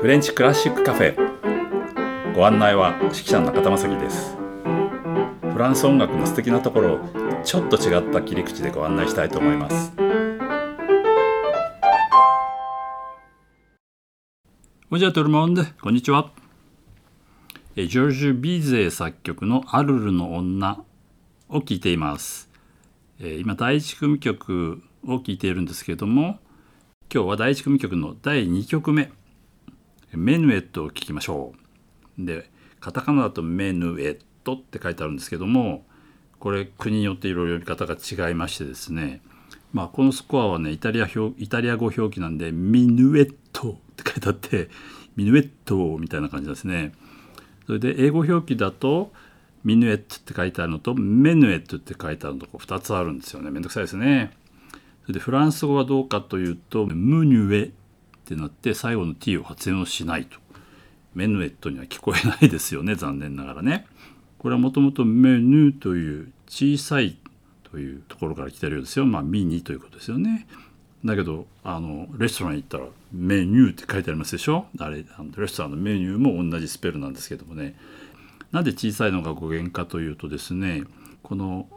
[0.00, 4.36] フレンチクラシックカフェご案内は指揮者の中田正樹です
[5.52, 7.00] フランス音楽の素敵なところを
[7.42, 10.02] ちょっと違った切り口でご案内したいと思いますこ
[14.94, 15.64] んにちは、トルモンデ。
[15.82, 16.30] こんにちは。
[17.76, 20.82] ジョージュ・ビーゼー作曲の「アルルの女」
[21.50, 22.48] を聴いています。
[23.18, 26.38] 今、第一組曲を聴いているんですけれども、
[27.12, 29.12] 今日は第一組曲の第2曲目、
[30.12, 31.54] メヌエットを聴きましょ
[32.18, 32.24] う。
[32.24, 35.84] で、カタカナだとメヌエットって書いてあるんですけども、
[36.38, 39.20] これ国によっていろいろ読み方が違いましてですね、
[39.72, 44.70] まあ、このスコアはねイタリア表イタリア語表記なんでミヌエットって書いてあって
[45.16, 46.92] ミヌエットみたいな感じですね。
[47.66, 49.12] それで英語表記だと
[49.64, 53.50] ミヌエットって書いてあるのとメヌエットって書いてあるのと2つあるんですよね。
[53.50, 54.30] めんどくさいですね。
[55.02, 57.72] それでフランス語はどうかというとムニュエ
[58.34, 60.38] ってなって最後の t を発音しないと。
[61.14, 63.86] メヌエットには聞こえないですよね 残念ながらね。
[64.38, 67.16] これはもともとメヌという小さい
[67.64, 69.06] というところから来てるようですよ。
[69.06, 70.46] まあミニということですよね。
[71.04, 74.66] だけどあのレストラン行ったらメニューって書いてありますでしょ？
[74.78, 77.76] あれあのレストランのメニューも同じスペルなんですけどもね
[78.52, 80.84] なんで小さいのが語源かというとですね
[81.22, 81.68] この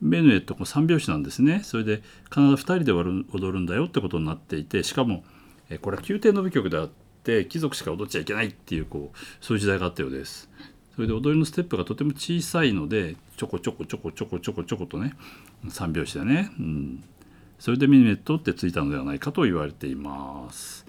[0.00, 5.24] メヌエットこ三拍子なんですねそれで必ず2人で踊るんだよってことになっていてしかも
[5.70, 6.90] えこれは宮廷の舞曲であっ
[7.22, 10.50] て貴族しか踊っちゃいけないっていうこうそういう時代があったようです。
[10.94, 15.14] それで踊りのステップがとても小さいのでちょこちょこちょこちょこちょこちょことね
[15.68, 17.04] 三拍子でね、うん、
[17.58, 20.84] それでミニメットってついたのではないかと言われています。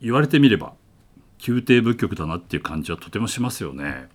[0.00, 0.74] 言われてみれば
[1.46, 4.08] 宮廷仏曲だなっていう感じはとてもしますよね。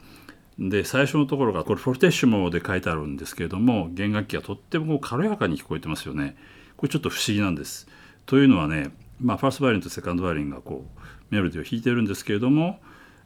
[0.60, 6.36] で最初のところがこれフォルテッシュモで書いてあるんですけれども弦楽器がとっても軽やかに聞こえてますよね。
[6.78, 7.88] これちょっと不思議なんです。
[8.26, 12.80] というのはね、まあ、ファーストバイオリンとセカンドバイオリンがこうメロディーを弾いてるんですけれども、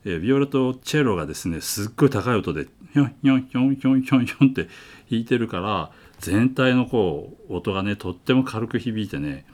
[0.05, 4.63] えビオラとチェロがですねすっごい高い音でヒョンヒョンヒョンヒョンヒョンヒョンって
[5.09, 9.45] 弾いてるから全体のこう音がねとっても軽く響いてね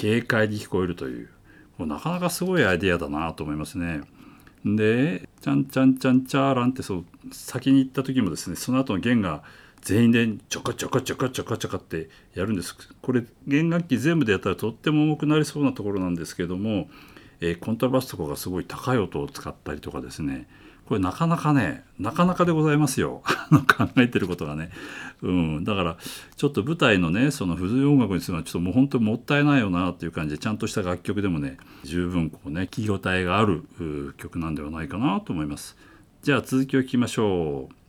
[0.00, 1.28] 軽快に聞こえるという
[1.76, 4.00] もうなかなかすごいアイデアだなと思いますね。
[4.64, 9.42] で「ちゃんちゃんちゃんちゃーらん」ってそう先に行った時もですねその後の弦が
[9.82, 16.88] 全員でちょこちょこちょこちょこちょこってやるんですこれ弦楽器全部でやったらとっても重くなりそうなところなんですけども、
[17.42, 20.48] えー、コントラバスとかがすごい高い音を使ったりとかですね
[20.86, 23.22] これなかなかねなかなかでございますよ。
[23.50, 24.70] 考えてることがね、
[25.22, 25.96] うん、だから
[26.36, 33.64] ちょっと舞台のねその不随音楽にするのはちょっともう本当にもったいないよなっていう感じでちゃんとした楽曲でもね十分こうね聴き応えがある
[34.18, 35.76] 曲なんではないかなと思います。
[36.22, 37.83] じゃあ続きを聞きましょう。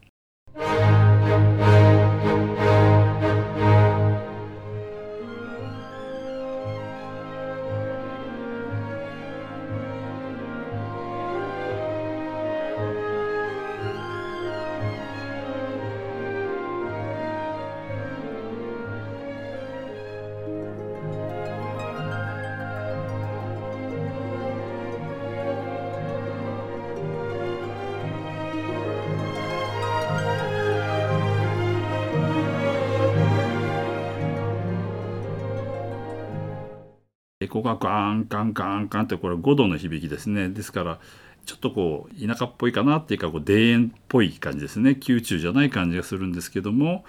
[37.48, 41.00] ここがガンガンガンガンってこれ5度の響きですねですから
[41.46, 47.06] ちょっとこう田舎っぽいかなっていうかこう田園っぽい感じですね宮中じゃない感じがするんですけども、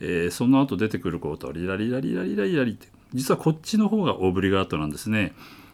[0.00, 5.32] えー、その後出てくることリラリラリラリラリラリって実はこっちの方がオブリガートなんですね。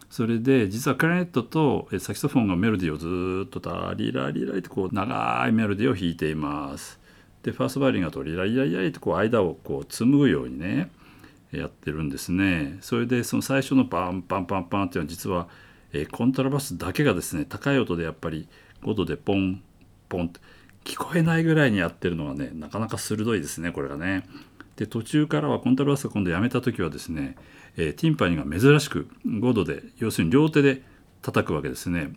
[0.08, 7.00] それで実はクラネットとサキソフォンがメロディーをずっとタリラリラリってこう長いメロディーを弾いています。
[7.42, 10.90] でファーストバイオリンがとリラリラリラリってこう間をこう紡ぐようにね
[11.58, 12.78] やってるんですね。
[12.80, 15.48] それでその最初のパンパンパンパンっていうのは実は、
[15.92, 18.48] え、コントラバスだけがですね高い音でやっぱり
[18.82, 19.62] 5度でポン
[20.08, 20.40] ポンって
[20.84, 24.24] 聞こえないぐらいにやってるのがねなかなか鋭いですねこれがね。
[24.76, 27.36] で途中からはコントラバスが今度やめた時はですね、
[27.76, 30.82] え、ティンパニーが珍しく5度で要するに両手で
[31.22, 32.14] 叩くわけですね。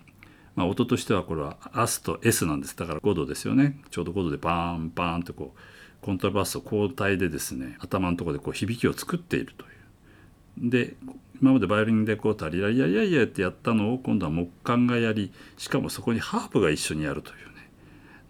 [0.57, 5.59] まあ、音としてはこれはアスと S なんですだから5度ですよねちょうど5度でバーンバーンとこう
[6.01, 10.69] コントラバスを交代でですね頭のところでこう響きを作っているという。
[10.69, 10.95] で
[11.41, 17.69] 今までバイオリンでこうタリラリラリラリラってやったのを今度は木管がやりしかもそこにハープが一緒にやるというね。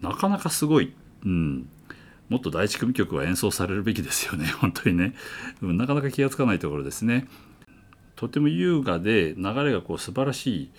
[0.02, 0.94] なかなかすごい、
[1.24, 1.68] うん、
[2.28, 4.46] もっと第一組曲は演奏されるべきですよね。
[4.60, 5.14] 本当にね、
[5.62, 7.26] うん、なかなか気が付かないところですね。
[8.16, 10.70] とても優雅で流れがこう素晴らしい、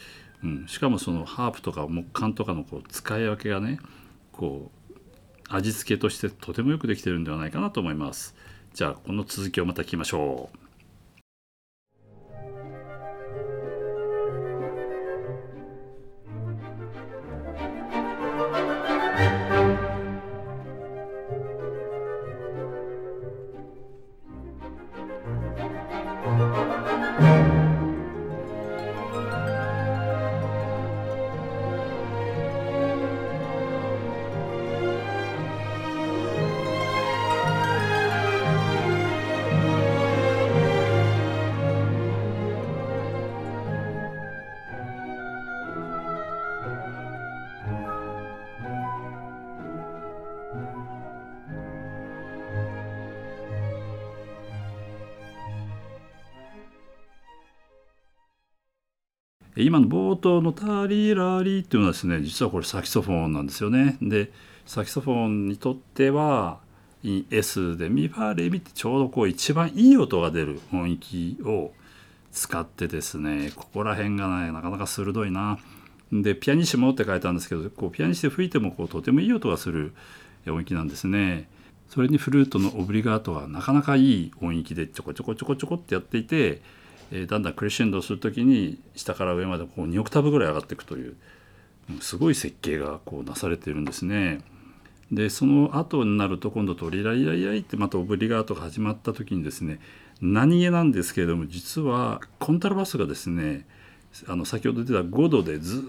[0.44, 3.80] うん、しかもそのハープとか木管とかのこう使い分けがね
[4.34, 4.79] こう
[5.50, 8.36] 味付けとしてとてもよくできてるんではないかなと思います。
[8.74, 10.69] じゃあこの続きをまた聞きましょう。
[59.64, 63.98] 今の冒頭の「タリラリ」っていうのはですね実はこれサキソフォンなんですよね。
[64.02, 64.32] で
[64.66, 66.60] サキソフォンにとっては
[67.04, 71.72] S でミファレミってちょうどこう一番いい音が出る音域を
[72.32, 75.58] 使ってですねここら辺がねなかなか鋭いな。
[76.12, 79.94] でピアニッシモって書いたんですけどこうピアニッシで吹いてもこうとてもいい音がする
[80.48, 81.48] 音域なんですね。
[81.88, 86.62] それにフルートのオブリガートがなかなかいい音域でちょこちょこちょこちょこってやっていて
[87.12, 91.16] えー、だんだんクレッシェンドする時に下から上までこう2オクターブぐらい上がっていくという
[92.02, 94.42] すごい設計がこうなされているんですね。
[95.12, 99.80] でその後になると今度トリライライライってまたオブリガートが始まった時にですね
[100.22, 103.66] 何気なんですけれども実はコントラバスがですね
[104.28, 105.84] あの先ほど出た5度でず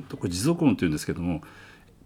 [0.00, 1.42] っとこれ持続音っていうんですけども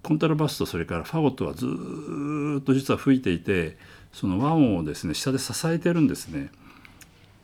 [0.03, 3.77] コントラバスとそれからファゴットはずっと実は吹いていて
[4.13, 6.51] その和音をですね下で支えてるんですね。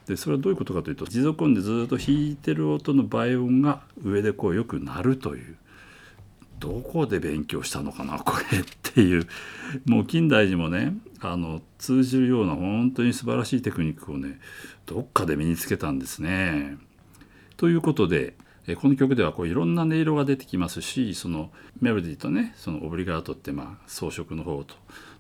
[0.07, 5.57] でそれはどういうことかというと持続音でずっと弾いてる音の倍音が上でこうよく鳴るという
[6.59, 9.27] どこで勉強したのかなこれっていう
[9.85, 14.39] もう近代にもねあの通じるような本当に素晴らしいテクニックをね
[14.87, 16.77] どっかで身につけたんですね。
[17.57, 18.35] ということで
[18.81, 21.51] この曲ではこういろんな音色が出てきますしその
[21.81, 24.77] メロディーとねそのオブリガートってまあ装飾の方と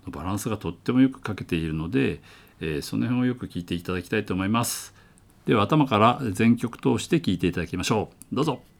[0.06, 2.20] のバランスがとってもよく書けているので
[2.62, 4.94] えー、その辺をよく聞いていただきたいと思います。
[5.46, 8.34] では頭から全曲通して聞いていただきましょう。
[8.34, 8.71] どうぞ。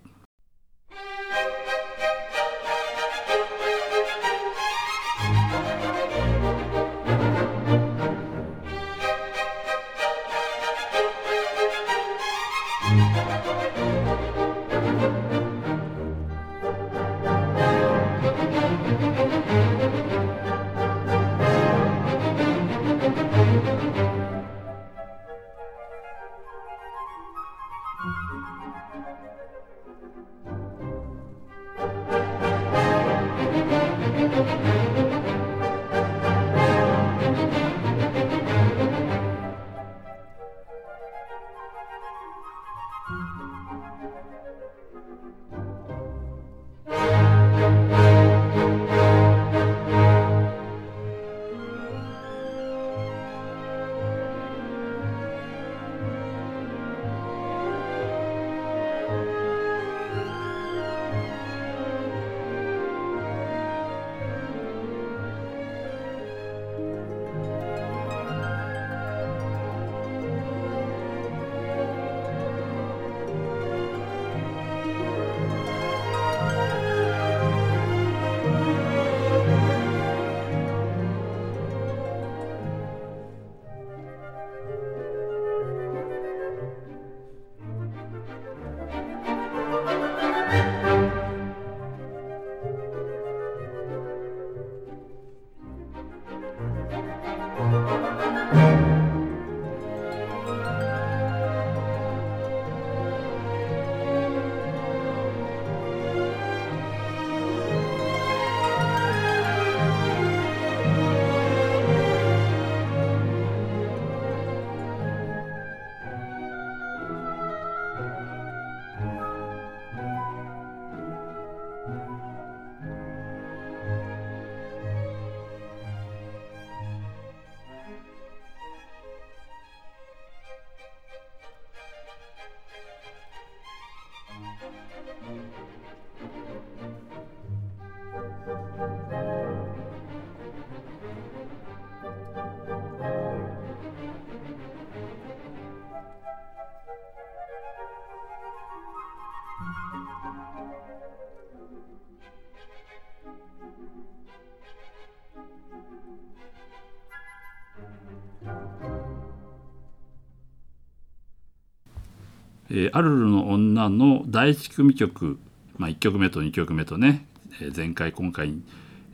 [162.71, 165.39] えーアルルの女の第1組曲、
[165.77, 167.27] まあ、1曲目と2曲目とね、
[167.61, 168.55] えー前回今回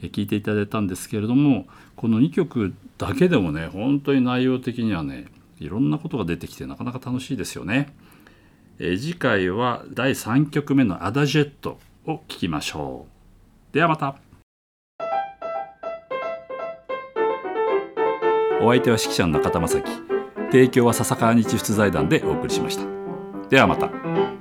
[0.03, 5.27] えー聞いていただいたんですけれどもこの2曲だけでもね本当に内容的にはね
[5.59, 7.93] いろんなことが出てきてなかなか楽しいですよね。
[8.79, 13.07] えー次回は第3曲目の「アダジェット」を聴きましょ
[13.71, 13.75] う。
[13.75, 14.17] ではまた
[18.61, 19.91] お相手は指揮者の中田正樹
[20.51, 22.98] 提供は笹川日出財団でお送りしました。
[23.49, 24.38] ではまた。